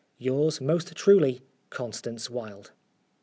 Yours 0.17 0.59
most 0.59 0.95
truly," 0.95 1.41
CONSTANCE 1.69 2.27
WILDE." 2.31 2.71